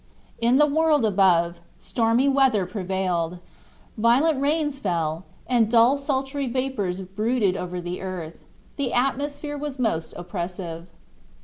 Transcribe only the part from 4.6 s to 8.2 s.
fell, and dull sultry vapors brooded over the